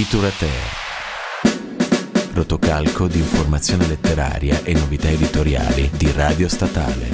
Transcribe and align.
Literature. 0.00 0.48
Rotocalco 2.32 3.06
di 3.06 3.18
informazione 3.18 3.86
letteraria 3.86 4.62
e 4.62 4.72
novità 4.72 5.10
editoriali 5.10 5.90
di 5.94 6.10
Radio 6.12 6.48
Statale. 6.48 7.10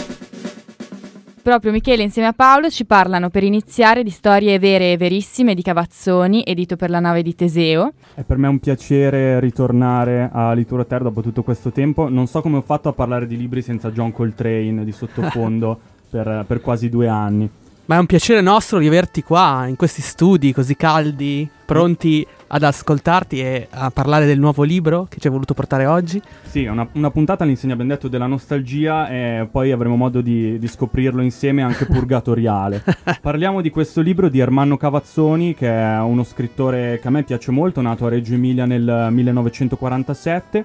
Proprio 1.43 1.73
Michele 1.73 2.05
insieme 2.05 2.29
a 2.29 2.33
Paolo 2.33 2.71
ci 2.71 2.85
parlano 2.85 3.29
per 3.29 3.43
iniziare 3.43 4.05
di 4.05 4.11
storie 4.11 4.61
vere 4.61 4.93
e 4.93 4.97
verissime 4.97 5.57
di 5.57 5.63
Cavazzoni, 5.63 6.45
edito 6.47 6.77
per 6.77 6.91
la 6.91 7.01
nave 7.01 7.23
di 7.23 7.35
Teseo. 7.35 7.93
È 8.15 8.23
per 8.23 8.37
me 8.37 8.47
un 8.47 8.61
piacere 8.61 9.41
ritornare 9.41 10.31
a 10.33 10.53
Literature 10.53 11.03
dopo 11.03 11.23
tutto 11.23 11.43
questo 11.43 11.73
tempo. 11.73 12.09
Non 12.09 12.29
so 12.29 12.41
come 12.41 12.59
ho 12.59 12.63
fatto 12.63 12.89
a 12.89 12.93
parlare 12.93 13.27
di 13.27 13.37
libri 13.37 13.63
senza 13.63 13.91
John 13.91 14.13
Coltrane 14.13 14.85
di 14.85 14.93
sottofondo 14.93 15.81
per, 16.09 16.45
per 16.47 16.61
quasi 16.61 16.89
due 16.89 17.09
anni. 17.09 17.51
Ma 17.87 17.95
è 17.95 17.99
un 18.01 18.07
piacere 18.07 18.41
nostro 18.41 18.81
di 18.81 18.87
averti 18.89 19.23
qua 19.23 19.67
in 19.69 19.77
questi 19.77 20.03
studi 20.03 20.53
così 20.53 20.75
caldi, 20.75 21.49
pronti 21.65 22.27
ad 22.49 22.63
ascoltarti 22.63 23.41
e 23.41 23.67
a 23.71 23.91
parlare 23.91 24.27
del 24.27 24.39
nuovo 24.39 24.63
libro 24.63 25.07
che 25.09 25.19
ci 25.19 25.27
hai 25.27 25.33
voluto 25.33 25.55
portare 25.55 25.87
oggi. 25.87 26.21
Sì, 26.45 26.67
una, 26.67 26.87
una 26.93 27.11
puntata 27.11 27.45
all'insegna, 27.45 27.73
abbiamo 27.73 27.93
detto, 27.93 28.09
della 28.09 28.27
nostalgia 28.27 29.09
e 29.09 29.49
poi 29.51 29.73
avremo 29.73 29.97
modo 29.97 30.21
di, 30.21 30.59
di 30.59 30.69
scoprirlo 30.69 31.23
insieme 31.23 31.63
anche 31.63 31.87
purgatoriale. 31.87 32.83
Parliamo 33.21 33.61
di 33.61 33.71
questo 33.71 34.01
libro 34.01 34.29
di 34.29 34.39
Ermanno 34.39 34.77
Cavazzoni, 34.77 35.55
che 35.55 35.69
è 35.69 35.99
uno 36.01 36.25
scrittore 36.25 36.99
che 37.01 37.09
a 37.09 37.11
me 37.11 37.23
piace 37.23 37.51
molto, 37.51 37.81
nato 37.81 38.07
a 38.07 38.11
Reggio 38.11 38.35
Emilia 38.35 38.65
nel 38.67 39.09
1947, 39.11 40.65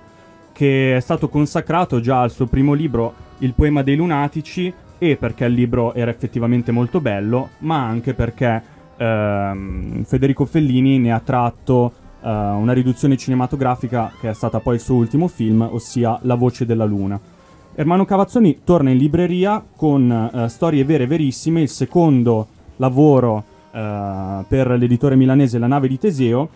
che 0.54 0.96
è 0.96 1.00
stato 1.00 1.30
consacrato 1.30 2.00
già 2.00 2.22
al 2.22 2.32
suo 2.32 2.46
primo 2.46 2.74
libro, 2.74 3.14
Il 3.40 3.54
poema 3.54 3.82
dei 3.82 3.96
lunatici, 3.96 4.72
e 5.04 5.16
perché 5.16 5.46
il 5.46 5.54
libro 5.54 5.96
era 5.96 6.12
effettivamente 6.12 6.72
molto 6.72 7.02
bello, 7.02 7.50
ma 7.60 7.84
anche 7.84 8.14
perché 8.14 8.62
ehm, 9.02 10.04
Federico 10.04 10.46
Fellini 10.46 11.00
ne 11.00 11.12
ha 11.12 11.20
tratto 11.20 11.94
eh, 12.22 12.30
una 12.30 12.74
riduzione 12.74 13.18
cinematografica 13.18 14.12
che 14.20 14.30
è 14.30 14.34
stata 14.34 14.60
poi 14.60 14.76
il 14.76 14.82
suo 14.82 14.96
ultimo 14.96 15.28
film, 15.28 15.62
ossia 15.62 16.20
La 16.24 16.36
voce 16.36 16.66
della 16.66 16.86
luna. 16.86 17.20
Ermano 17.74 18.06
Cavazzoni 18.06 18.60
torna 18.64 18.92
in 18.92 18.98
libreria 18.98 19.64
con 19.76 20.12
eh, 20.12 20.50
Storie 20.50 20.84
vere 20.84 21.06
e 21.06 21.08
verissime, 21.08 21.62
il 21.62 21.70
secondo 21.70 22.48
lavoro 22.78 23.44
eh, 23.72 24.46
per 24.48 24.70
l'editore 24.72 25.16
milanese 25.16 25.58
La 25.58 25.68
nave 25.68 25.88
di 25.88 25.98
Teseo, 25.98 26.50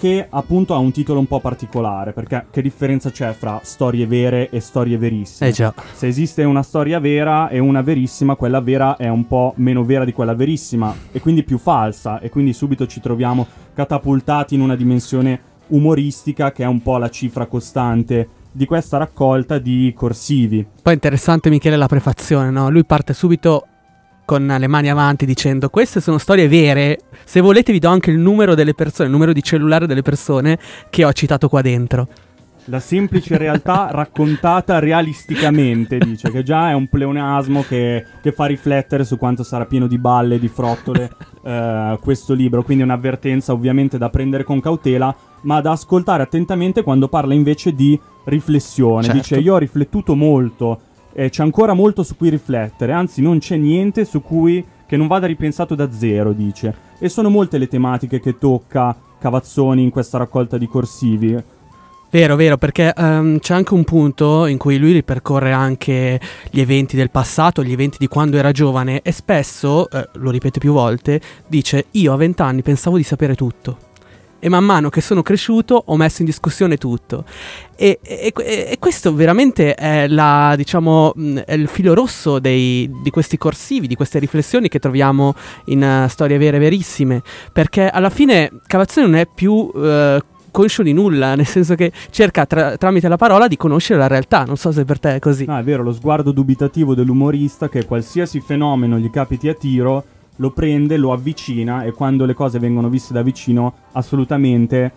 che 0.00 0.26
appunto 0.30 0.72
ha 0.72 0.78
un 0.78 0.92
titolo 0.92 1.18
un 1.18 1.26
po' 1.26 1.40
particolare, 1.40 2.14
perché 2.14 2.46
che 2.50 2.62
differenza 2.62 3.10
c'è 3.10 3.34
fra 3.34 3.60
storie 3.62 4.06
vere 4.06 4.48
e 4.48 4.58
storie 4.60 4.96
verissime? 4.96 5.50
Eh 5.50 5.52
già. 5.52 5.74
Se 5.92 6.06
esiste 6.06 6.42
una 6.42 6.62
storia 6.62 6.98
vera 6.98 7.50
e 7.50 7.58
una 7.58 7.82
verissima, 7.82 8.34
quella 8.34 8.62
vera 8.62 8.96
è 8.96 9.08
un 9.08 9.26
po' 9.26 9.52
meno 9.56 9.84
vera 9.84 10.06
di 10.06 10.14
quella 10.14 10.34
verissima 10.34 10.94
e 11.12 11.20
quindi 11.20 11.42
più 11.42 11.58
falsa 11.58 12.18
e 12.18 12.30
quindi 12.30 12.54
subito 12.54 12.86
ci 12.86 12.98
troviamo 12.98 13.46
catapultati 13.74 14.54
in 14.54 14.62
una 14.62 14.74
dimensione 14.74 15.38
umoristica 15.66 16.50
che 16.50 16.62
è 16.62 16.66
un 16.66 16.80
po' 16.80 16.96
la 16.96 17.10
cifra 17.10 17.44
costante 17.44 18.28
di 18.52 18.64
questa 18.64 18.96
raccolta 18.96 19.58
di 19.58 19.92
corsivi. 19.94 20.66
Poi 20.82 20.94
interessante 20.94 21.50
Michele 21.50 21.76
la 21.76 21.86
prefazione, 21.86 22.50
no? 22.50 22.70
Lui 22.70 22.86
parte 22.86 23.12
subito 23.12 23.66
con 24.30 24.46
le 24.46 24.68
mani 24.68 24.88
avanti 24.88 25.26
dicendo 25.26 25.70
queste 25.70 26.00
sono 26.00 26.16
storie 26.16 26.46
vere, 26.46 27.00
se 27.24 27.40
volete 27.40 27.72
vi 27.72 27.80
do 27.80 27.88
anche 27.88 28.12
il 28.12 28.18
numero 28.18 28.54
delle 28.54 28.74
persone, 28.74 29.08
il 29.08 29.12
numero 29.12 29.32
di 29.32 29.42
cellulare 29.42 29.88
delle 29.88 30.02
persone 30.02 30.56
che 30.88 31.04
ho 31.04 31.12
citato 31.12 31.48
qua 31.48 31.62
dentro. 31.62 32.06
La 32.66 32.78
semplice 32.78 33.36
realtà 33.36 33.88
raccontata 33.90 34.78
realisticamente, 34.78 35.98
dice, 35.98 36.30
che 36.30 36.44
già 36.44 36.70
è 36.70 36.74
un 36.74 36.86
pleonasmo 36.86 37.64
che, 37.66 38.06
che 38.22 38.30
fa 38.30 38.46
riflettere 38.46 39.02
su 39.02 39.18
quanto 39.18 39.42
sarà 39.42 39.66
pieno 39.66 39.88
di 39.88 39.98
balle, 39.98 40.38
di 40.38 40.46
frottole 40.46 41.10
eh, 41.42 41.98
questo 42.00 42.32
libro, 42.32 42.62
quindi 42.62 42.84
è 42.84 42.86
un'avvertenza 42.86 43.52
ovviamente 43.52 43.98
da 43.98 44.10
prendere 44.10 44.44
con 44.44 44.60
cautela, 44.60 45.12
ma 45.40 45.60
da 45.60 45.72
ascoltare 45.72 46.22
attentamente 46.22 46.84
quando 46.84 47.08
parla 47.08 47.34
invece 47.34 47.74
di 47.74 47.98
riflessione. 48.26 49.02
Certo. 49.02 49.18
Dice, 49.18 49.38
io 49.40 49.54
ho 49.54 49.58
riflettuto 49.58 50.14
molto 50.14 50.82
e 51.12 51.30
c'è 51.30 51.42
ancora 51.42 51.74
molto 51.74 52.02
su 52.02 52.16
cui 52.16 52.28
riflettere, 52.28 52.92
anzi 52.92 53.22
non 53.22 53.38
c'è 53.38 53.56
niente 53.56 54.04
su 54.04 54.22
cui 54.22 54.64
che 54.86 54.96
non 54.96 55.06
vada 55.06 55.26
ripensato 55.26 55.74
da 55.74 55.92
zero, 55.92 56.32
dice. 56.32 56.74
E 56.98 57.08
sono 57.08 57.30
molte 57.30 57.58
le 57.58 57.68
tematiche 57.68 58.20
che 58.20 58.38
tocca 58.38 58.96
Cavazzoni 59.20 59.82
in 59.82 59.90
questa 59.90 60.18
raccolta 60.18 60.58
di 60.58 60.66
corsivi. 60.66 61.40
Vero, 62.10 62.34
vero, 62.34 62.56
perché 62.56 62.92
ehm, 62.92 63.38
c'è 63.38 63.54
anche 63.54 63.72
un 63.72 63.84
punto 63.84 64.46
in 64.46 64.58
cui 64.58 64.78
lui 64.78 64.90
ripercorre 64.90 65.52
anche 65.52 66.20
gli 66.50 66.58
eventi 66.58 66.96
del 66.96 67.10
passato, 67.10 67.62
gli 67.62 67.70
eventi 67.70 67.98
di 68.00 68.08
quando 68.08 68.36
era 68.36 68.50
giovane 68.50 69.00
e 69.02 69.12
spesso, 69.12 69.88
eh, 69.88 70.08
lo 70.14 70.30
ripete 70.30 70.58
più 70.58 70.72
volte, 70.72 71.20
dice 71.46 71.86
io 71.92 72.12
a 72.12 72.16
vent'anni 72.16 72.62
pensavo 72.62 72.96
di 72.96 73.04
sapere 73.04 73.36
tutto. 73.36 73.89
E 74.42 74.48
man 74.48 74.64
mano 74.64 74.88
che 74.88 75.00
sono 75.02 75.22
cresciuto 75.22 75.82
ho 75.86 75.96
messo 75.96 76.22
in 76.22 76.26
discussione 76.26 76.76
tutto. 76.78 77.24
E, 77.76 77.98
e- 78.02 78.32
e- 78.34 78.76
questo 78.78 79.14
veramente 79.14 79.74
è, 79.74 80.08
la, 80.08 80.54
diciamo, 80.56 81.12
mh, 81.14 81.36
è 81.40 81.52
il 81.52 81.68
filo 81.68 81.92
rosso 81.94 82.38
dei- 82.38 82.90
di 83.02 83.10
questi 83.10 83.36
corsivi, 83.36 83.86
di 83.86 83.94
queste 83.96 84.18
riflessioni 84.18 84.68
che 84.68 84.78
troviamo 84.78 85.34
in 85.66 85.82
eh, 85.82 86.08
storie 86.08 86.38
vere 86.38 86.56
e 86.56 86.60
verissime. 86.60 87.22
Perché 87.52 87.88
alla 87.88 88.10
fine 88.10 88.50
Cavazzoni 88.66 89.06
non 89.06 89.16
è 89.20 89.26
più 89.32 89.70
eh, 89.76 90.22
conscio 90.50 90.82
di 90.82 90.92
nulla, 90.94 91.34
nel 91.36 91.46
senso 91.46 91.74
che 91.74 91.92
cerca 92.10 92.46
tra- 92.46 92.76
tramite 92.76 93.08
la 93.08 93.16
parola 93.16 93.46
di 93.46 93.56
conoscere 93.58 93.98
la 93.98 94.06
realtà. 94.08 94.44
Non 94.44 94.56
so 94.56 94.72
se 94.72 94.84
per 94.86 94.98
te 94.98 95.16
è 95.16 95.18
così. 95.18 95.44
No, 95.44 95.58
è 95.58 95.62
vero, 95.62 95.82
lo 95.82 95.92
sguardo 95.92 96.32
dubitativo 96.32 96.94
dell'umorista 96.94 97.68
che 97.68 97.84
qualsiasi 97.84 98.40
fenomeno 98.40 98.98
gli 98.98 99.10
capiti 99.10 99.48
a 99.48 99.54
tiro 99.54 100.04
lo 100.40 100.50
prende, 100.50 100.96
lo 100.96 101.12
avvicina 101.12 101.84
e 101.84 101.92
quando 101.92 102.24
le 102.24 102.34
cose 102.34 102.58
vengono 102.58 102.88
viste 102.88 103.12
da 103.12 103.22
vicino 103.22 103.74
assolutamente 103.92 104.92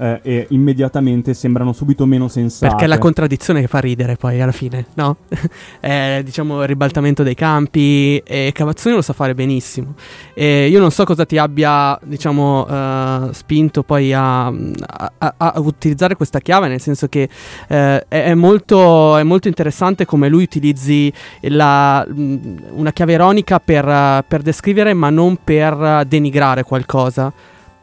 eh, 0.00 0.20
e 0.22 0.46
immediatamente 0.50 1.34
sembrano 1.34 1.74
subito 1.74 2.06
meno 2.06 2.26
sensate. 2.26 2.68
Perché 2.68 2.84
è 2.84 2.88
la 2.88 2.98
contraddizione 2.98 3.60
che 3.60 3.66
fa 3.66 3.80
ridere 3.80 4.16
poi 4.16 4.40
alla 4.40 4.50
fine, 4.50 4.86
no? 4.94 5.18
è 5.78 6.22
diciamo 6.24 6.62
il 6.62 6.68
ribaltamento 6.68 7.22
dei 7.22 7.34
campi 7.34 8.16
e 8.18 8.50
Cavazzoni 8.54 8.94
lo 8.94 9.02
sa 9.02 9.12
fare 9.12 9.34
benissimo. 9.34 9.94
E 10.32 10.68
io 10.68 10.80
non 10.80 10.90
so 10.90 11.04
cosa 11.04 11.26
ti 11.26 11.36
abbia, 11.36 11.98
diciamo, 12.02 12.66
eh, 12.66 13.28
spinto 13.32 13.82
poi 13.82 14.14
a, 14.14 14.46
a- 14.46 15.34
a- 15.36 15.52
utilizzare 15.56 16.16
questa 16.16 16.40
chiave, 16.40 16.68
nel 16.68 16.80
senso 16.80 17.06
che 17.08 17.28
eh, 17.68 18.04
è, 18.08 18.24
è 18.24 18.34
molto, 18.34 19.18
è 19.18 19.22
molto 19.22 19.48
interessante 19.48 20.06
come 20.06 20.30
lui 20.30 20.44
utilizzi 20.44 21.12
la- 21.42 22.06
una 22.08 22.92
chiave 22.92 23.12
ironica 23.12 23.60
per, 23.60 24.24
per 24.26 24.40
descrivere 24.40 24.94
ma 24.94 25.10
non 25.10 25.36
per 25.44 26.04
denigrare 26.06 26.62
qualcosa. 26.62 27.30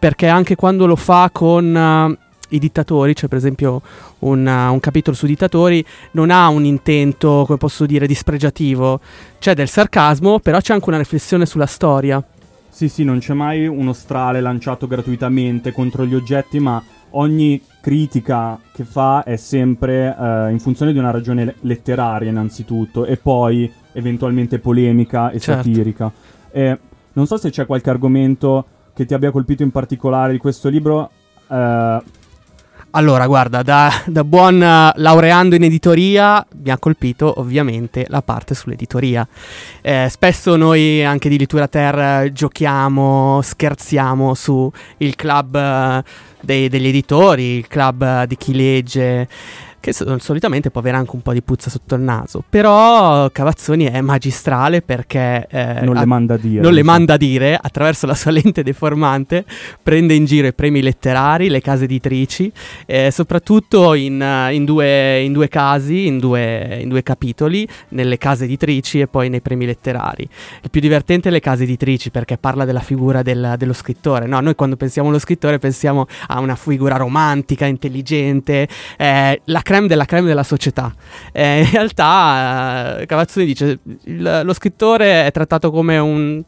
Perché 0.07 0.27
anche 0.27 0.55
quando 0.55 0.85
lo 0.85 0.95
fa 0.95 1.29
con 1.33 1.75
eh, 1.75 2.17
i 2.55 2.59
dittatori, 2.59 3.13
cioè 3.13 3.27
per 3.27 3.39
esempio 3.39 3.81
un, 4.19 4.45
uh, 4.45 4.71
un 4.71 4.79
capitolo 4.79 5.17
su 5.17 5.25
dittatori, 5.25 5.83
non 6.11 6.31
ha 6.31 6.47
un 6.47 6.63
intento, 6.63 7.43
come 7.45 7.57
posso 7.57 7.85
dire, 7.85 8.07
dispregiativo. 8.07 9.01
C'è 9.37 9.53
del 9.53 9.67
sarcasmo, 9.67 10.39
però 10.39 10.61
c'è 10.61 10.71
anche 10.71 10.87
una 10.87 10.97
riflessione 10.97 11.45
sulla 11.45 11.65
storia. 11.65 12.23
Sì, 12.69 12.87
sì, 12.87 13.03
non 13.03 13.19
c'è 13.19 13.33
mai 13.33 13.67
uno 13.67 13.91
strale 13.91 14.39
lanciato 14.39 14.87
gratuitamente 14.87 15.73
contro 15.73 16.05
gli 16.05 16.15
oggetti, 16.15 16.57
ma 16.59 16.81
ogni 17.09 17.61
critica 17.81 18.57
che 18.71 18.85
fa 18.85 19.23
è 19.25 19.35
sempre 19.35 20.15
eh, 20.17 20.51
in 20.51 20.59
funzione 20.61 20.93
di 20.93 20.99
una 20.99 21.11
ragione 21.11 21.43
le- 21.43 21.55
letteraria 21.63 22.29
innanzitutto 22.29 23.03
e 23.03 23.17
poi 23.17 23.69
eventualmente 23.91 24.59
polemica 24.59 25.31
e 25.31 25.39
Certo. 25.41 25.63
satirica. 25.63 26.09
E 26.49 26.79
non 27.11 27.27
so 27.27 27.35
se 27.35 27.49
c'è 27.49 27.65
qualche 27.65 27.89
argomento 27.89 28.67
che 28.97 29.05
ti 29.05 29.13
abbia 29.13 29.29
colpito 29.29 29.61
in 29.61 29.69
particolare 29.69 30.31
di 30.31 30.39
questo 30.39 30.69
libro. 30.69 31.11
eh, 31.47 32.01
Allora, 32.91 33.27
guarda, 33.27 33.61
da, 33.61 33.91
da 34.07 34.23
buon 34.23 34.55
uh, 34.55 34.99
laureando 34.99 35.53
in 35.53 35.63
editoria 35.63 36.43
mi 36.63 36.71
ha 36.71 36.79
colpito 36.79 37.39
ovviamente 37.39 38.07
la 38.09 38.23
parte 38.23 38.55
sull'editoria. 38.55 39.27
Eh, 39.81 40.07
spesso 40.09 40.55
noi 40.55 41.05
anche 41.05 41.29
di 41.29 41.37
Litura 41.37 41.67
Ter 41.67 42.31
giochiamo, 42.31 43.39
scherziamo 43.43 44.33
su 44.33 44.71
il 44.97 45.15
club 45.15 45.55
eh, 45.55 46.03
dei- 46.41 46.69
degli 46.69 46.87
editori, 46.87 47.57
il 47.57 47.67
club 47.67 48.01
eh, 48.01 48.25
di 48.25 48.35
chi 48.35 48.55
legge, 48.55 49.27
che 49.79 49.93
so- 49.93 50.17
solitamente 50.19 50.69
può 50.71 50.81
avere 50.81 50.97
anche 50.97 51.11
un 51.13 51.21
po' 51.21 51.33
di 51.33 51.41
puzza 51.41 51.69
sotto 51.69 51.95
il 51.95 52.01
naso. 52.01 52.43
Però 52.47 53.29
Cavazzoni 53.29 53.85
è 53.85 54.01
magistrale 54.01 54.81
perché... 54.81 55.47
eh, 55.49 55.81
non 55.81 55.95
le 55.95 56.05
manda 56.05 56.33
a 56.33 56.37
dire. 56.37 56.61
non 56.61 56.73
le 56.73 56.83
manda 56.83 57.13
a 57.13 57.17
dire 57.17 57.57
attraverso 57.59 58.05
la 58.05 58.15
sua 58.15 58.31
lente 58.31 58.63
deformante, 58.63 59.45
prende 59.81 60.13
in 60.13 60.25
giro 60.25 60.47
i 60.47 60.53
premi 60.53 60.81
letterari, 60.81 61.49
le 61.49 61.61
case 61.61 61.85
editrici, 61.85 62.51
eh, 62.85 63.11
soprattutto 63.11 63.93
in, 63.93 64.23
in 64.51 64.65
due, 64.65 65.21
in 65.21 65.33
due 65.33 65.47
casi, 65.47 66.07
in 66.07 66.19
due, 66.19 66.79
in 66.81 66.89
due 66.89 67.03
capitoli, 67.03 67.67
nelle 67.89 68.17
case 68.17 68.43
editrici 68.45 68.99
e 68.99 69.07
poi 69.07 69.29
nei 69.29 69.41
premi 69.41 69.65
letterari. 69.65 70.27
Il 70.61 70.69
più 70.69 70.81
divertente 70.81 71.29
è 71.29 71.31
le 71.31 71.39
case 71.39 71.63
editrici 71.63 72.09
perché 72.11 72.37
parla 72.37 72.65
della 72.65 72.79
figura 72.79 73.21
del- 73.21 73.55
dello 73.57 73.73
scrittore. 73.73 74.25
No, 74.27 74.39
noi 74.39 74.55
quando 74.55 74.75
pensiamo 74.75 75.09
allo 75.09 75.19
scrittore 75.19 75.59
pensiamo 75.59 76.07
a 76.27 76.39
una 76.39 76.55
figura 76.55 76.97
romantica, 76.97 77.65
intelligente, 77.65 78.67
eh, 78.97 79.41
la 79.45 79.61
creme 79.67 79.87
della 79.87 80.05
creme 80.05 80.27
della 80.27 80.43
società. 80.43 80.93
Eh, 81.33 81.59
in 81.63 81.69
realtà 81.71 82.99
eh, 82.99 83.05
Cavazzoni 83.05 83.45
dice 83.45 83.79
il- 84.05 84.41
lo 84.45 84.53
scrittore 84.53 85.25
è 85.25 85.31
trattato 85.31 85.71
come 85.71 85.97
un 85.97 86.41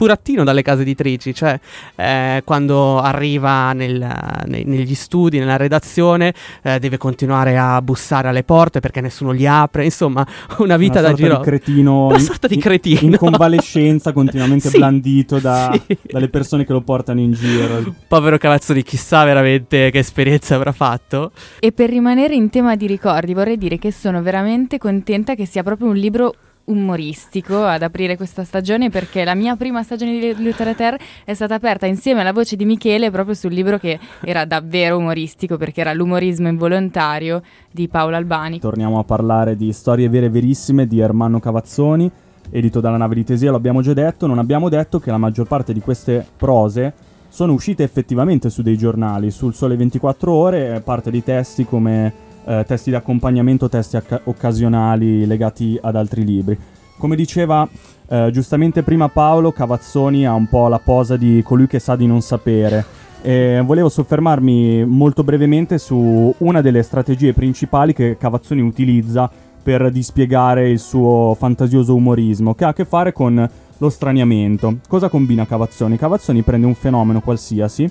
burattino 0.00 0.44
dalle 0.44 0.62
case 0.62 0.80
editrici, 0.80 1.34
cioè 1.34 1.60
eh, 1.96 2.40
quando 2.42 3.00
arriva 3.00 3.74
nel, 3.74 4.42
nei, 4.46 4.64
negli 4.64 4.94
studi, 4.94 5.38
nella 5.38 5.58
redazione, 5.58 6.32
eh, 6.62 6.78
deve 6.78 6.96
continuare 6.96 7.58
a 7.58 7.82
bussare 7.82 8.28
alle 8.28 8.42
porte 8.42 8.80
perché 8.80 9.02
nessuno 9.02 9.34
gli 9.34 9.44
apre, 9.44 9.84
insomma, 9.84 10.26
una 10.58 10.78
vita 10.78 11.00
una 11.00 11.08
da 11.08 11.14
giro. 11.14 11.36
Di 11.36 11.42
cretino, 11.42 12.06
una 12.06 12.18
sorta 12.18 12.48
di 12.48 12.56
cretino. 12.56 13.00
In, 13.02 13.12
in 13.12 13.18
convalescenza, 13.18 14.12
continuamente 14.14 14.70
Sì, 14.70 14.78
blandito 14.78 15.38
da- 15.38 15.78
sì. 15.86 15.98
dalle 16.02 16.30
persone 16.30 16.64
che 16.64 16.72
lo 16.72 16.80
portano 16.80 17.20
in 17.20 17.32
giro. 17.32 17.94
Povero 18.08 18.38
Cavazzoni, 18.38 18.82
chissà 18.82 19.22
veramente 19.24 19.90
che 19.90 19.98
esperienza 19.98 20.54
avrà 20.54 20.72
fatto. 20.72 21.32
E 21.58 21.72
per 21.72 21.90
rimanere 21.90 22.34
in 22.34 22.48
tema 22.48 22.74
di 22.74 22.86
ricordi, 22.86 23.34
vorrei 23.34 23.58
dire 23.58 23.76
che 23.76 23.92
sono 23.92 24.22
veramente 24.22 24.78
contenta 24.78 25.34
che 25.34 25.44
sia 25.44 25.62
proprio 25.62 25.88
un 25.88 25.96
libro 25.96 26.34
umoristico 26.64 27.64
ad 27.64 27.82
aprire 27.82 28.16
questa 28.16 28.44
stagione 28.44 28.90
perché 28.90 29.24
la 29.24 29.34
mia 29.34 29.56
prima 29.56 29.82
stagione 29.82 30.18
di 30.18 30.42
Letterater 30.42 30.98
è 31.24 31.34
stata 31.34 31.54
aperta 31.54 31.86
insieme 31.86 32.20
alla 32.20 32.32
voce 32.32 32.56
di 32.56 32.64
Michele 32.64 33.10
proprio 33.10 33.34
sul 33.34 33.52
libro 33.52 33.78
che 33.78 33.98
era 34.22 34.44
davvero 34.44 34.96
umoristico 34.96 35.56
perché 35.56 35.80
era 35.80 35.92
l'umorismo 35.92 36.48
involontario 36.48 37.42
di 37.70 37.88
Paolo 37.88 38.16
Albani. 38.16 38.60
Torniamo 38.60 38.98
a 38.98 39.04
parlare 39.04 39.56
di 39.56 39.72
storie 39.72 40.08
vere 40.08 40.26
e 40.26 40.30
verissime 40.30 40.86
di 40.86 41.00
Ermanno 41.00 41.40
Cavazzoni, 41.40 42.10
edito 42.50 42.80
dalla 42.80 42.96
nave 42.96 43.14
di 43.14 43.24
Tesia, 43.24 43.50
lo 43.50 43.56
abbiamo 43.56 43.82
già 43.82 43.92
detto. 43.92 44.26
Non 44.26 44.38
abbiamo 44.38 44.68
detto 44.68 45.00
che 45.00 45.10
la 45.10 45.18
maggior 45.18 45.46
parte 45.46 45.72
di 45.72 45.80
queste 45.80 46.24
prose 46.36 46.92
sono 47.28 47.52
uscite 47.52 47.84
effettivamente 47.84 48.50
su 48.50 48.62
dei 48.62 48.76
giornali, 48.76 49.30
sul 49.30 49.54
Sole 49.54 49.76
24 49.76 50.32
Ore, 50.32 50.74
eh, 50.74 50.80
parte 50.80 51.10
di 51.10 51.22
testi 51.22 51.64
come 51.64 52.28
eh, 52.44 52.64
testi 52.66 52.90
di 52.90 52.96
accompagnamento, 52.96 53.68
testi 53.68 53.96
acca- 53.96 54.20
occasionali 54.24 55.26
legati 55.26 55.78
ad 55.80 55.96
altri 55.96 56.24
libri. 56.24 56.58
Come 56.98 57.16
diceva 57.16 57.68
eh, 58.08 58.30
giustamente 58.32 58.82
prima 58.82 59.08
Paolo, 59.08 59.52
Cavazzoni 59.52 60.26
ha 60.26 60.34
un 60.34 60.48
po' 60.48 60.68
la 60.68 60.80
posa 60.82 61.16
di 61.16 61.42
colui 61.44 61.66
che 61.66 61.78
sa 61.78 61.96
di 61.96 62.06
non 62.06 62.20
sapere. 62.20 62.84
E 63.22 63.62
volevo 63.64 63.88
soffermarmi 63.88 64.84
molto 64.84 65.22
brevemente 65.22 65.78
su 65.78 66.34
una 66.38 66.60
delle 66.60 66.82
strategie 66.82 67.34
principali 67.34 67.92
che 67.92 68.16
Cavazzoni 68.18 68.62
utilizza 68.62 69.30
per 69.62 69.90
dispiegare 69.90 70.70
il 70.70 70.78
suo 70.78 71.36
fantasioso 71.38 71.94
umorismo, 71.94 72.54
che 72.54 72.64
ha 72.64 72.68
a 72.68 72.72
che 72.72 72.84
fare 72.84 73.12
con 73.12 73.48
lo 73.76 73.90
straniamento. 73.90 74.78
Cosa 74.88 75.08
combina 75.08 75.46
Cavazzoni? 75.46 75.96
Cavazzoni 75.96 76.42
prende 76.42 76.66
un 76.66 76.74
fenomeno 76.74 77.20
qualsiasi, 77.20 77.88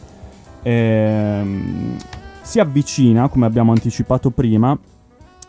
ehm, 0.64 1.96
si 2.50 2.60
avvicina, 2.60 3.30
come 3.30 3.46
abbiamo 3.46 3.74
anticipato 3.74 4.32
prima, 4.32 4.76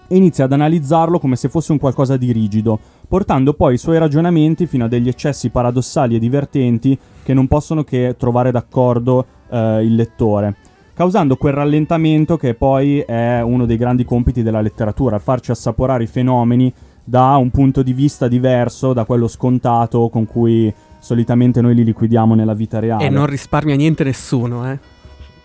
e 0.06 0.16
inizia 0.16 0.44
ad 0.44 0.52
analizzarlo 0.52 1.18
come 1.18 1.34
se 1.34 1.48
fosse 1.48 1.72
un 1.72 1.78
qualcosa 1.78 2.18
di 2.18 2.30
rigido, 2.30 2.78
portando 3.08 3.54
poi 3.54 3.72
i 3.72 3.78
suoi 3.78 3.96
ragionamenti 3.96 4.66
fino 4.66 4.84
a 4.84 4.88
degli 4.88 5.08
eccessi 5.08 5.48
paradossali 5.48 6.16
e 6.16 6.18
divertenti 6.18 6.98
che 7.22 7.32
non 7.32 7.48
possono 7.48 7.84
che 7.84 8.16
trovare 8.18 8.50
d'accordo 8.50 9.24
eh, 9.48 9.82
il 9.82 9.94
lettore, 9.94 10.56
causando 10.92 11.36
quel 11.36 11.54
rallentamento 11.54 12.36
che 12.36 12.52
poi 12.52 12.98
è 12.98 13.40
uno 13.40 13.64
dei 13.64 13.78
grandi 13.78 14.04
compiti 14.04 14.42
della 14.42 14.60
letteratura, 14.60 15.18
farci 15.18 15.52
assaporare 15.52 16.02
i 16.02 16.06
fenomeni 16.06 16.70
da 17.02 17.36
un 17.36 17.48
punto 17.48 17.82
di 17.82 17.94
vista 17.94 18.28
diverso 18.28 18.92
da 18.92 19.06
quello 19.06 19.26
scontato 19.26 20.10
con 20.10 20.26
cui 20.26 20.70
solitamente 20.98 21.62
noi 21.62 21.74
li 21.74 21.84
liquidiamo 21.84 22.34
nella 22.34 22.52
vita 22.52 22.78
reale. 22.78 23.06
E 23.06 23.08
non 23.08 23.24
risparmia 23.24 23.74
niente 23.74 24.04
nessuno, 24.04 24.70
eh. 24.70 24.89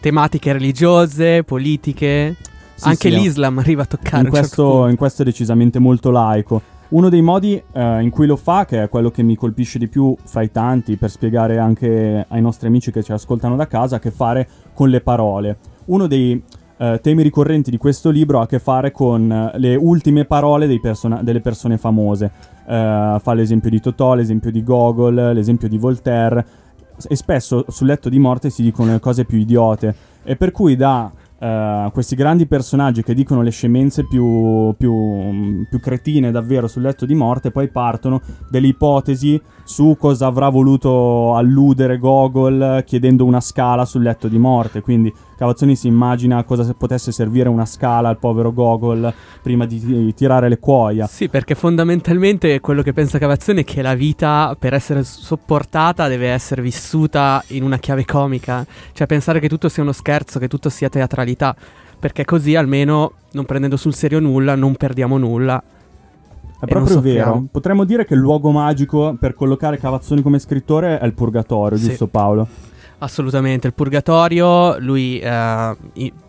Tematiche 0.06 0.54
religiose, 0.54 1.44
politiche. 1.44 2.36
Sì, 2.76 2.90
Anche 2.90 3.10
sì, 3.10 3.16
l'Islam 3.16 3.58
arriva 3.58 3.82
a 3.82 3.86
toccare. 3.88 4.18
in 4.18 4.24
certo 4.26 4.38
questo, 4.38 4.64
punto. 4.70 4.88
in 4.90 4.96
questo 4.98 5.22
è 5.24 5.26
decisamente 5.26 5.80
molto 5.80 6.12
laico. 6.12 6.62
Uno 6.90 7.10
dei 7.10 7.24
modi 7.24 7.60
eh, 7.72 8.02
in 8.04 8.12
cui 8.12 8.28
lo 8.28 8.36
fa, 8.36 8.66
che 8.66 8.84
è 8.84 8.88
quello 8.88 9.10
che 9.10 9.24
mi 9.24 9.36
colpisce 9.36 9.80
di 9.80 9.88
più 9.88 10.16
fra 10.24 10.44
i 10.44 10.52
tanti, 10.52 10.96
per 10.98 11.10
spiegare 11.10 11.58
anche 11.58 12.24
ai 12.28 12.40
nostri 12.40 12.68
amici 12.68 12.92
che 12.92 13.02
ci 13.02 13.14
ascoltano 13.14 13.56
da 13.56 13.66
casa, 13.66 13.96
ha 13.96 13.98
a 13.98 14.02
che 14.02 14.12
fare 14.12 14.48
con 14.76 14.90
le 14.90 15.02
parole. 15.02 15.58
Uno 15.86 16.06
dei 16.06 16.40
eh, 16.78 17.00
temi 17.02 17.24
ricorrenti 17.24 17.72
di 17.72 17.78
questo 17.78 18.12
libro 18.12 18.40
ha 18.40 18.44
a 18.44 18.48
che 18.48 18.60
fare 18.60 18.92
con 18.92 19.32
eh, 19.32 19.58
le 19.58 19.76
ultime 19.76 20.26
parole 20.26 20.68
dei 20.68 20.80
persona- 20.80 21.24
delle 21.24 21.40
persone 21.42 21.80
famose. 21.80 22.30
Eh, 22.68 23.18
fa 23.20 23.34
l'esempio 23.34 23.72
di 23.72 23.80
Totò, 23.80 24.14
l'esempio 24.14 24.52
di 24.52 24.62
Gogol, 24.62 25.32
l'esempio 25.34 25.68
di 25.68 25.80
Voltaire, 25.80 26.46
e 27.08 27.16
spesso 27.16 27.66
sul 27.70 27.88
letto 27.88 28.10
di 28.10 28.20
morte 28.20 28.50
si 28.50 28.62
dicono 28.62 28.92
le 28.92 29.00
cose 29.00 29.26
più 29.26 29.38
idiote. 29.38 29.96
E 30.24 30.36
per 30.36 30.52
cui 30.52 30.76
da 30.76 31.12
eh, 31.38 31.90
questi 31.92 32.16
grandi 32.16 32.48
personaggi 32.48 33.04
che 33.04 33.14
dicono 33.14 33.42
le 33.42 33.52
scemenze 33.52 34.06
più, 34.08 34.74
più, 34.78 35.66
più 35.70 35.80
cretine 35.80 36.32
davvero 36.32 36.68
sul 36.68 36.82
letto 36.82 37.06
di 37.06 37.14
morte, 37.14 37.52
poi 37.52 37.68
partono 37.70 38.22
delle 38.50 38.68
ipotesi 38.68 39.40
su 39.64 39.98
cosa 40.00 40.28
avrà 40.28 40.50
voluto 40.50 41.36
alludere 41.36 41.98
Gogol 41.98 42.84
chiedendo 42.86 43.26
una 43.26 43.42
scala 43.42 43.86
sul 43.86 44.04
letto 44.04 44.28
di 44.28 44.38
morte. 44.38 44.82
Quindi 44.82 45.14
Cavazzoni 45.38 45.76
si 45.76 45.88
immagina 45.88 46.44
cosa 46.44 46.64
se- 46.64 46.74
potesse 46.76 47.12
servire 47.12 47.50
una 47.50 47.66
scala 47.66 48.08
al 48.10 48.18
povero 48.18 48.54
Gogol 48.54 49.14
prima 49.42 49.66
di, 49.66 49.80
di 49.80 50.14
tirare 50.14 50.48
le 50.50 50.60
cuoia. 50.60 51.08
Sì, 51.08 51.28
perché 51.28 51.56
fondamentalmente 51.56 52.60
quello 52.62 52.82
che 52.82 52.94
pensa 52.94 53.18
Cavazzoni 53.18 53.62
è 53.62 53.66
che 53.66 53.82
la 53.82 53.96
vita, 53.96 54.56
per 54.58 54.74
essere 54.74 55.04
sopportata, 55.04 56.08
deve 56.08 56.30
essere 56.30 56.62
vissuta 56.62 57.44
in 57.48 57.64
una 57.64 57.78
chiave 57.78 58.06
comica. 58.06 58.66
Cioè, 58.94 59.08
pensare 59.08 59.40
che 59.40 59.50
tutto 59.50 59.68
sia 59.70 59.84
uno 59.84 59.92
scherzo, 59.92 60.40
che 60.40 60.48
tutto 60.48 60.70
sia 60.70 60.90
teatralità. 60.90 61.56
Perché 62.00 62.24
così 62.26 62.56
almeno, 62.56 63.14
non 63.32 63.46
prendendo 63.46 63.78
sul 63.78 63.94
serio 63.94 64.20
nulla, 64.20 64.56
non 64.56 64.76
perdiamo 64.76 65.18
nulla. 65.18 65.62
È 66.60 66.66
proprio 66.66 67.02
vero. 67.02 67.46
Potremmo 67.52 67.84
dire 67.84 68.06
che 68.06 68.14
il 68.14 68.20
luogo 68.22 68.50
magico 68.52 69.16
per 69.20 69.34
collocare 69.34 69.78
Cavazzoni 69.78 70.22
come 70.22 70.40
scrittore 70.40 70.98
è 71.00 71.06
il 71.06 71.14
purgatorio, 71.14 71.78
Sì. 71.78 71.90
giusto 71.90 72.08
Paolo? 72.08 72.48
Assolutamente, 73.06 73.68
il 73.68 73.76
purgatorio, 73.76 74.80
lui 74.80 75.20
eh, 75.20 75.76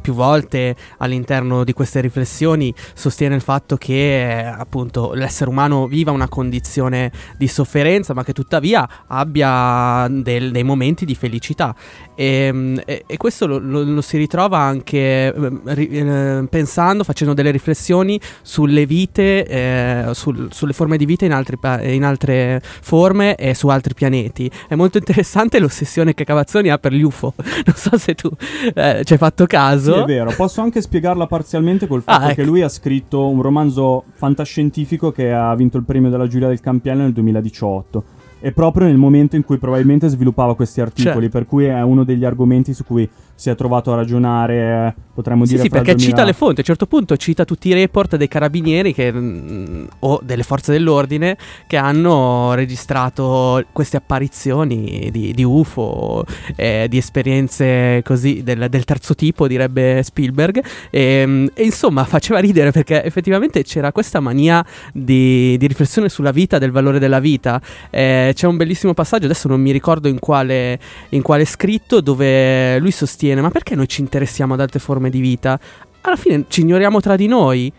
più 0.02 0.12
volte 0.12 0.76
all'interno 0.98 1.64
di 1.64 1.72
queste 1.72 2.02
riflessioni 2.02 2.72
sostiene 2.92 3.34
il 3.34 3.40
fatto 3.40 3.76
che 3.78 4.40
eh, 4.40 4.44
appunto 4.44 5.14
l'essere 5.14 5.48
umano 5.48 5.86
viva 5.86 6.10
una 6.12 6.28
condizione 6.28 7.10
di 7.38 7.48
sofferenza 7.48 8.12
ma 8.12 8.22
che 8.22 8.34
tuttavia 8.34 8.86
abbia 9.06 10.06
del- 10.10 10.52
dei 10.52 10.62
momenti 10.64 11.06
di 11.06 11.14
felicità 11.14 11.74
e, 12.16 12.50
mm, 12.52 12.78
e- 12.84 13.04
e 13.06 13.16
questo 13.16 13.46
lo, 13.46 13.58
lo- 13.58 13.84
lo 13.84 14.00
si 14.00 14.16
ritrova 14.16 14.58
anche 14.58 15.32
eh, 15.32 16.46
pensando, 16.50 17.04
facendo 17.04 17.34
delle 17.34 17.50
riflessioni 17.52 18.18
sulle 18.42 18.86
vite, 18.86 19.46
eh, 19.46 20.04
sul- 20.14 20.48
sulle 20.50 20.72
forme 20.72 20.96
di 20.96 21.04
vita 21.06 21.24
in, 21.24 21.32
altri 21.32 21.56
in 21.94 22.04
altre 22.04 22.60
forme 22.62 23.36
e 23.36 23.54
su 23.54 23.68
altri 23.68 23.94
pianeti. 23.94 24.50
È 24.66 24.74
molto 24.74 24.98
interessante 24.98 25.58
l'ossessione 25.60 26.14
che 26.14 26.24
Cavazzoni 26.24 26.70
ha 26.70 26.78
per 26.78 26.92
gli 26.92 27.02
UFO. 27.02 27.34
Non 27.66 27.74
so 27.76 27.96
se 27.98 28.14
tu 28.14 28.30
eh, 28.74 29.02
ci 29.04 29.12
hai 29.12 29.18
fatto 29.18 29.42
Sì, 29.44 29.48
caso. 29.48 30.02
è 30.02 30.04
vero. 30.04 30.32
Posso 30.36 30.60
anche 30.62 30.80
spiegarla 30.80 31.26
parzialmente 31.26 31.86
col 31.86 32.02
Ah, 32.06 32.12
fatto 32.14 32.24
ecco. 32.26 32.34
che 32.34 32.44
lui 32.44 32.62
ha 32.62 32.68
scritto 32.68 33.28
un 33.28 33.42
romanzo 33.42 34.04
fantascientifico 34.14 35.12
che 35.12 35.32
ha 35.32 35.54
vinto 35.54 35.76
il 35.76 35.84
premio 35.84 36.08
della 36.10 36.26
giuria 36.26 36.48
del 36.48 36.60
Campiello 36.60 37.02
nel 37.02 37.12
2018. 37.12 38.04
E 38.38 38.52
proprio 38.52 38.86
nel 38.86 38.96
momento 38.98 39.34
in 39.36 39.44
cui 39.44 39.56
probabilmente 39.58 40.08
sviluppava 40.08 40.54
questi 40.54 40.80
articoli, 40.80 41.22
Certo. 41.22 41.38
per 41.38 41.46
cui 41.46 41.64
è 41.64 41.82
uno 41.82 42.04
degli 42.04 42.24
argomenti 42.24 42.74
su 42.74 42.84
cui 42.84 43.08
si 43.36 43.50
è 43.50 43.54
trovato 43.54 43.92
a 43.92 43.96
ragionare, 43.96 44.94
potremmo 45.14 45.44
Sì, 45.44 45.52
dire. 45.52 45.62
sì, 45.64 45.68
perché 45.68 45.92
2000 45.92 46.08
cita 46.10 46.24
le 46.24 46.32
fonti. 46.32 46.54
A 46.56 46.58
un 46.60 46.64
certo 46.64 46.86
punto 46.86 47.16
cita 47.18 47.44
tutti 47.44 47.68
i 47.68 47.74
report 47.74 48.16
dei 48.16 48.28
carabinieri 48.28 48.94
che, 48.94 49.12
mm, 49.12 49.84
o 50.00 50.20
delle 50.22 50.42
forze 50.42 50.72
dell'ordine 50.72 51.36
che 51.66 51.76
hanno 51.76 52.54
registrato 52.54 53.62
queste 53.72 53.98
apparizioni 53.98 55.10
di, 55.12 55.34
di 55.34 55.44
UFO, 55.44 56.24
eh, 56.56 56.86
di 56.88 56.96
esperienze 56.96 58.00
così 58.04 58.42
del, 58.42 58.68
del 58.70 58.84
terzo 58.84 59.14
tipo, 59.14 59.46
direbbe 59.46 60.02
Spielberg. 60.02 60.64
E, 60.90 61.24
mm, 61.26 61.46
e 61.52 61.62
insomma, 61.64 62.04
faceva 62.04 62.38
ridere 62.38 62.70
perché 62.70 63.04
effettivamente 63.04 63.62
c'era 63.64 63.92
questa 63.92 64.18
mania 64.20 64.64
di, 64.94 65.58
di 65.58 65.66
riflessione 65.66 66.08
sulla 66.08 66.30
vita, 66.30 66.56
del 66.58 66.70
valore 66.70 66.98
della 66.98 67.20
vita. 67.20 67.60
Eh, 67.90 68.32
c'è 68.34 68.46
un 68.46 68.56
bellissimo 68.56 68.94
passaggio, 68.94 69.26
adesso 69.26 69.46
non 69.46 69.60
mi 69.60 69.72
ricordo 69.72 70.08
in 70.08 70.18
quale, 70.18 70.78
in 71.10 71.20
quale 71.20 71.44
scritto, 71.44 72.00
dove 72.00 72.78
lui 72.78 72.90
sostiene: 72.90 73.24
Ma 73.34 73.50
perché 73.50 73.74
noi 73.74 73.88
ci 73.88 74.00
interessiamo 74.00 74.54
ad 74.54 74.60
altre 74.60 74.78
forme 74.78 75.10
di 75.10 75.20
vita? 75.20 75.58
Alla 76.02 76.16
fine 76.16 76.44
ci 76.48 76.60
ignoriamo 76.60 77.00
tra 77.00 77.16
di 77.16 77.26
noi. 77.26 77.72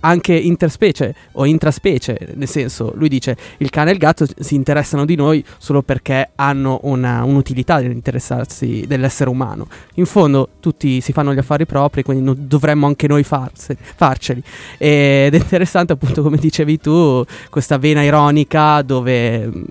Anche 0.00 0.34
interspecie 0.34 1.14
o 1.32 1.46
intraspecie, 1.46 2.32
nel 2.34 2.48
senso, 2.48 2.92
lui 2.96 3.08
dice 3.08 3.36
il 3.58 3.70
cane 3.70 3.90
e 3.90 3.92
il 3.94 3.98
gatto 3.98 4.26
si 4.38 4.54
interessano 4.54 5.04
di 5.04 5.14
noi 5.14 5.44
solo 5.58 5.82
perché 5.82 6.30
hanno 6.36 6.80
una, 6.82 7.24
un'utilità 7.24 7.78
nell'interessarsi 7.78 8.84
dell'essere 8.86 9.30
umano. 9.30 9.66
In 9.94 10.06
fondo 10.06 10.48
tutti 10.60 11.00
si 11.00 11.12
fanno 11.12 11.34
gli 11.34 11.38
affari 11.38 11.66
propri, 11.66 12.02
quindi 12.02 12.22
non- 12.22 12.36
dovremmo 12.38 12.86
anche 12.86 13.06
noi 13.08 13.22
farse- 13.22 13.76
farceli. 13.78 14.42
Ed 14.78 15.34
è 15.34 15.36
interessante 15.36 15.92
appunto 15.92 16.22
come 16.22 16.36
dicevi 16.36 16.78
tu, 16.78 17.24
questa 17.50 17.78
vena 17.78 18.02
ironica 18.02 18.82
dove 18.82 19.46
mm, 19.46 19.62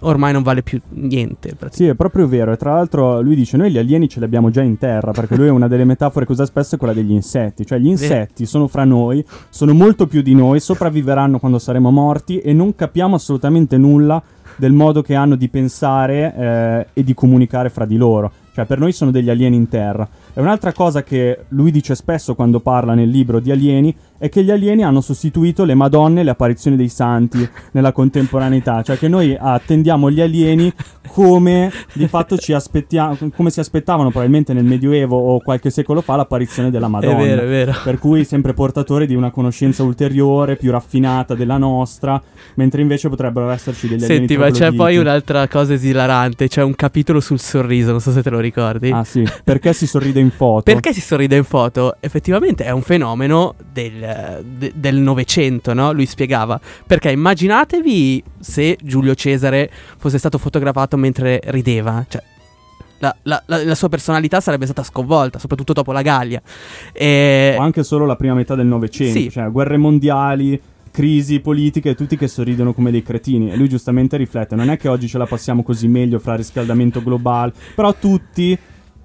ormai 0.00 0.32
non 0.32 0.42
vale 0.42 0.62
più 0.62 0.80
niente. 0.90 1.56
Sì, 1.70 1.86
è 1.86 1.94
proprio 1.94 2.26
vero. 2.26 2.52
E 2.52 2.56
tra 2.56 2.74
l'altro 2.74 3.20
lui 3.20 3.34
dice: 3.34 3.56
Noi 3.56 3.70
gli 3.70 3.78
alieni 3.78 4.08
ce 4.08 4.18
li 4.18 4.24
abbiamo 4.24 4.50
già 4.50 4.62
in 4.62 4.78
terra. 4.78 5.12
Perché 5.12 5.36
lui 5.36 5.46
è 5.46 5.50
una 5.50 5.68
delle 5.68 5.84
metafore 5.84 6.26
che 6.26 6.32
usa 6.32 6.46
spesso 6.46 6.74
è 6.74 6.78
quella 6.78 6.94
degli 6.94 7.12
insetti. 7.12 7.64
Cioè, 7.66 7.78
gli 7.78 7.88
insetti 7.88 8.46
sono 8.46 8.68
fra 8.68 8.84
noi, 8.84 9.24
sono 9.48 9.63
molto 9.72 10.06
più 10.06 10.20
di 10.20 10.34
noi, 10.34 10.60
sopravviveranno 10.60 11.38
quando 11.38 11.58
saremo 11.58 11.90
morti 11.90 12.38
e 12.38 12.52
non 12.52 12.74
capiamo 12.74 13.14
assolutamente 13.14 13.76
nulla 13.78 14.22
del 14.56 14.72
modo 14.72 15.02
che 15.02 15.14
hanno 15.14 15.34
di 15.36 15.48
pensare 15.48 16.34
eh, 16.36 16.86
e 16.92 17.04
di 17.04 17.14
comunicare 17.14 17.70
fra 17.70 17.84
di 17.84 17.96
loro. 17.96 18.30
Cioè, 18.54 18.66
per 18.66 18.78
noi 18.78 18.92
sono 18.92 19.10
degli 19.10 19.30
alieni 19.30 19.56
in 19.56 19.68
terra. 19.68 20.08
E 20.32 20.40
un'altra 20.40 20.72
cosa 20.72 21.02
che 21.02 21.46
lui 21.48 21.72
dice 21.72 21.94
spesso 21.96 22.36
quando 22.36 22.60
parla 22.60 22.94
nel 22.94 23.08
libro 23.08 23.40
di 23.40 23.50
alieni 23.50 23.94
è 24.24 24.30
che 24.30 24.42
gli 24.42 24.50
alieni 24.50 24.82
hanno 24.82 25.02
sostituito 25.02 25.64
le 25.64 25.74
madonne 25.74 26.22
e 26.22 26.24
le 26.24 26.30
apparizioni 26.30 26.78
dei 26.78 26.88
santi 26.88 27.46
nella 27.72 27.92
contemporaneità, 27.92 28.80
cioè 28.82 28.96
che 28.96 29.06
noi 29.06 29.36
attendiamo 29.38 30.10
gli 30.10 30.22
alieni 30.22 30.72
come 31.08 31.70
di 31.92 32.08
fatto 32.08 32.38
ci 32.38 32.54
aspettiamo, 32.54 33.18
come 33.36 33.50
si 33.50 33.60
aspettavano 33.60 34.08
probabilmente 34.08 34.54
nel 34.54 34.64
Medioevo 34.64 35.14
o 35.14 35.40
qualche 35.40 35.68
secolo 35.68 36.00
fa 36.00 36.16
l'apparizione 36.16 36.70
della 36.70 36.88
Madonna. 36.88 37.18
È 37.18 37.22
vero, 37.22 37.42
è 37.42 37.46
vero. 37.46 37.74
Per 37.84 37.98
cui 37.98 38.24
sempre 38.24 38.54
portatori 38.54 39.06
di 39.06 39.14
una 39.14 39.30
conoscenza 39.30 39.82
ulteriore, 39.82 40.56
più 40.56 40.70
raffinata 40.70 41.34
della 41.34 41.58
nostra, 41.58 42.20
mentre 42.54 42.80
invece 42.80 43.10
potrebbero 43.10 43.50
esserci 43.50 43.88
degli 43.88 44.04
alieni 44.04 44.26
Senti, 44.26 44.38
ma 44.38 44.50
c'è 44.50 44.72
poi 44.72 44.96
un'altra 44.96 45.46
cosa 45.48 45.74
esilarante, 45.74 46.48
c'è 46.48 46.62
un 46.62 46.74
capitolo 46.74 47.20
sul 47.20 47.38
sorriso, 47.38 47.90
non 47.90 48.00
so 48.00 48.10
se 48.10 48.22
te 48.22 48.30
lo 48.30 48.40
ricordi. 48.40 48.90
Ah 48.90 49.04
sì, 49.04 49.22
perché 49.44 49.74
si 49.74 49.86
sorride 49.86 50.20
in 50.20 50.30
foto? 50.30 50.62
Perché 50.62 50.94
si 50.94 51.02
sorride 51.02 51.36
in 51.36 51.44
foto? 51.44 51.96
Effettivamente 52.00 52.64
è 52.64 52.70
un 52.70 52.80
fenomeno 52.80 53.54
del 53.70 54.12
de- 54.44 54.72
del 54.74 54.96
Novecento, 54.96 55.72
no? 55.74 55.92
Lui 55.92 56.06
spiegava. 56.06 56.60
Perché 56.86 57.10
immaginatevi 57.10 58.22
se 58.38 58.76
Giulio 58.82 59.14
Cesare 59.14 59.70
fosse 59.98 60.18
stato 60.18 60.38
fotografato 60.38 60.96
mentre 60.96 61.40
rideva. 61.46 62.04
Cioè, 62.08 62.22
la, 62.98 63.14
la- 63.22 63.42
la- 63.46 63.64
la 63.64 63.74
sua 63.74 63.88
personalità 63.88 64.40
sarebbe 64.40 64.64
stata 64.64 64.82
sconvolta, 64.82 65.38
soprattutto 65.38 65.72
dopo 65.72 65.92
la 65.92 66.02
Gallia. 66.02 66.40
E... 66.92 67.54
O 67.58 67.62
anche 67.62 67.82
solo 67.82 68.06
la 68.06 68.16
prima 68.16 68.34
metà 68.34 68.54
del 68.54 68.66
Novecento, 68.66 69.18
Sì. 69.18 69.30
cioè 69.30 69.50
guerre 69.50 69.76
mondiali, 69.76 70.60
crisi 70.90 71.40
politiche, 71.40 71.94
tutti 71.96 72.16
che 72.16 72.28
sorridono 72.28 72.72
come 72.72 72.90
dei 72.90 73.02
cretini. 73.02 73.50
E 73.50 73.56
lui 73.56 73.68
giustamente 73.68 74.16
riflette, 74.16 74.54
non 74.54 74.70
è 74.70 74.76
che 74.76 74.88
oggi 74.88 75.08
ce 75.08 75.18
la 75.18 75.26
passiamo 75.26 75.62
così 75.62 75.88
meglio 75.88 76.18
fra 76.18 76.36
riscaldamento 76.36 77.02
globale, 77.02 77.52
però 77.74 77.92
tutti 77.94 78.56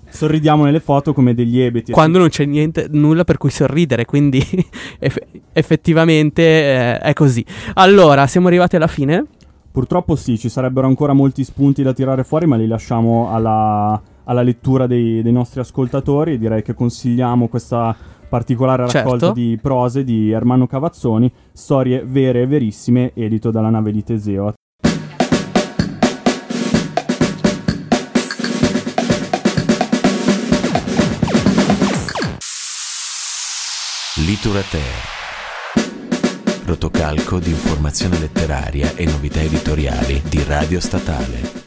sorridiamo 0.09 0.63
nelle 0.65 0.79
foto 0.79 1.13
come 1.13 1.33
degli 1.33 1.59
ebeti. 1.59 1.91
Quando 1.91 2.17
non 2.17 2.29
c'è 2.29 2.45
niente, 2.45 2.87
nulla 2.89 3.23
per 3.23 3.37
cui 3.37 3.49
sorridere, 3.49 4.05
quindi 4.05 4.39
eff- 4.99 5.23
effettivamente 5.53 6.41
eh, 6.41 6.97
è 6.99 7.13
così. 7.13 7.45
Allora, 7.75 8.27
siamo 8.27 8.47
arrivati 8.47 8.75
alla 8.75 8.87
fine. 8.87 9.25
Purtroppo 9.71 10.15
sì, 10.15 10.37
ci 10.37 10.49
sarebbero 10.49 10.87
ancora 10.87 11.13
molti 11.13 11.43
spunti 11.43 11.83
da 11.83 11.93
tirare 11.93 12.23
fuori, 12.23 12.47
ma 12.47 12.55
li 12.55 12.67
lasciamo 12.67 13.31
alla, 13.31 14.01
alla 14.23 14.41
lettura 14.41 14.87
dei, 14.87 15.21
dei 15.21 15.31
nostri 15.31 15.59
ascoltatori. 15.59 16.37
Direi 16.37 16.63
che 16.63 16.73
consigliamo 16.73 17.47
questa 17.47 17.95
particolare 18.27 18.83
raccolta 18.83 19.27
Certo. 19.27 19.31
di 19.31 19.57
prose 19.61 20.03
di 20.03 20.31
Ermanno 20.31 20.67
Cavazzoni, 20.67 21.31
storie 21.51 22.03
vere 22.05 22.41
e 22.41 22.47
verissime, 22.47 23.11
edito 23.15 23.51
dalla 23.51 23.69
nave 23.69 23.91
di 23.91 24.03
Teseo. 24.03 24.53
Literature. 34.41 34.83
Rotocalco 36.63 37.39
di 37.39 37.49
informazione 37.49 38.19
letteraria 38.19 38.95
e 38.95 39.03
novità 39.03 39.41
editoriali 39.41 40.21
di 40.23 40.41
Radio 40.45 40.79
Statale. 40.79 41.58